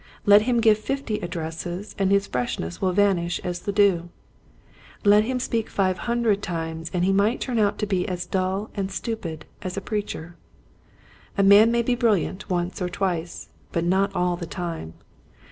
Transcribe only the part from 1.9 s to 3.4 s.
and his freshness will van ish